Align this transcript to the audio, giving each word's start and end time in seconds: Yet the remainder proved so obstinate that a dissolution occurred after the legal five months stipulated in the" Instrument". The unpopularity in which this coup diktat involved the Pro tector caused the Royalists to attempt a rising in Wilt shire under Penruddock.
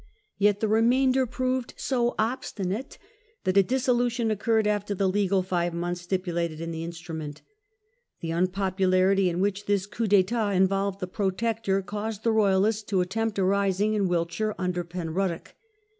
Yet 0.39 0.61
the 0.61 0.67
remainder 0.67 1.27
proved 1.27 1.75
so 1.77 2.15
obstinate 2.17 2.97
that 3.43 3.55
a 3.55 3.61
dissolution 3.61 4.31
occurred 4.31 4.65
after 4.65 4.95
the 4.95 5.07
legal 5.07 5.43
five 5.43 5.75
months 5.75 6.01
stipulated 6.01 6.59
in 6.59 6.71
the" 6.71 6.83
Instrument". 6.83 7.43
The 8.21 8.31
unpopularity 8.31 9.29
in 9.29 9.41
which 9.41 9.67
this 9.67 9.85
coup 9.85 10.07
diktat 10.07 10.55
involved 10.57 11.01
the 11.01 11.05
Pro 11.07 11.29
tector 11.29 11.85
caused 11.85 12.23
the 12.23 12.31
Royalists 12.31 12.81
to 12.89 13.01
attempt 13.01 13.37
a 13.37 13.43
rising 13.43 13.93
in 13.93 14.07
Wilt 14.07 14.31
shire 14.31 14.55
under 14.57 14.83
Penruddock. 14.83 15.53